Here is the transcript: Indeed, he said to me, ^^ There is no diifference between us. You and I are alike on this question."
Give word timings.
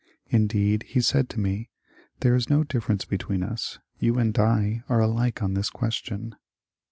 Indeed, 0.31 0.81
he 0.87 0.99
said 0.99 1.29
to 1.29 1.39
me, 1.39 1.69
^^ 2.17 2.19
There 2.21 2.33
is 2.33 2.49
no 2.49 2.63
diifference 2.63 3.07
between 3.07 3.43
us. 3.43 3.77
You 3.99 4.17
and 4.17 4.35
I 4.39 4.81
are 4.89 4.99
alike 4.99 5.43
on 5.43 5.53
this 5.53 5.69
question." 5.69 6.35